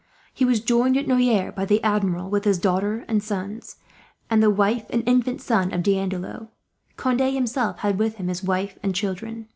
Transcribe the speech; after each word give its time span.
He 0.33 0.45
was 0.45 0.61
joined 0.61 0.97
at 0.97 1.05
Noyers 1.05 1.53
by 1.53 1.65
the 1.65 1.83
Admiral, 1.83 2.27
with 2.31 2.43
his 2.43 2.57
daughter 2.57 3.05
and 3.07 3.21
sons, 3.21 3.75
and 4.31 4.41
the 4.41 4.49
wife 4.49 4.87
and 4.89 5.07
infant 5.07 5.41
son 5.43 5.71
of 5.71 5.83
D'Andelot. 5.83 6.47
Conde 6.97 7.19
himself 7.19 7.77
had 7.81 7.99
with 7.99 8.15
him 8.15 8.27
his 8.27 8.43
wife 8.43 8.79
and 8.81 8.95
children. 8.95 9.45